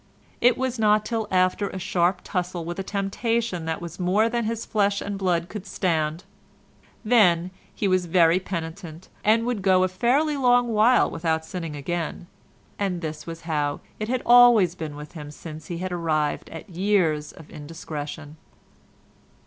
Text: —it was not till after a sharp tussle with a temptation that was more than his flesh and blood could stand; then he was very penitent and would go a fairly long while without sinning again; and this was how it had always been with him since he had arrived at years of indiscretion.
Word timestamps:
—it 0.41 0.57
was 0.57 0.79
not 0.79 1.05
till 1.05 1.27
after 1.29 1.69
a 1.69 1.77
sharp 1.77 2.21
tussle 2.23 2.65
with 2.65 2.79
a 2.79 2.83
temptation 2.83 3.65
that 3.65 3.79
was 3.79 3.99
more 3.99 4.27
than 4.29 4.45
his 4.45 4.65
flesh 4.65 4.99
and 4.99 5.15
blood 5.19 5.47
could 5.47 5.67
stand; 5.67 6.23
then 7.05 7.51
he 7.75 7.87
was 7.87 8.07
very 8.07 8.39
penitent 8.39 9.09
and 9.23 9.45
would 9.45 9.61
go 9.61 9.83
a 9.83 9.87
fairly 9.87 10.35
long 10.35 10.69
while 10.69 11.07
without 11.11 11.45
sinning 11.45 11.75
again; 11.75 12.25
and 12.79 13.01
this 13.01 13.27
was 13.27 13.41
how 13.41 13.79
it 13.99 14.09
had 14.09 14.23
always 14.25 14.73
been 14.73 14.95
with 14.95 15.11
him 15.11 15.29
since 15.29 15.67
he 15.67 15.77
had 15.77 15.91
arrived 15.91 16.49
at 16.49 16.67
years 16.67 17.31
of 17.31 17.51
indiscretion. 17.51 18.37